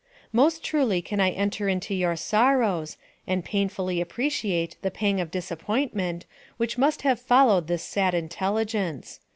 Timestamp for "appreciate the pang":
4.01-5.21